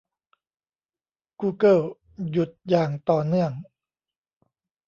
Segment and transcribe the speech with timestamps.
[1.39, 1.79] กูเกิล
[2.31, 3.51] หยุดอย่างต่อเนื่อง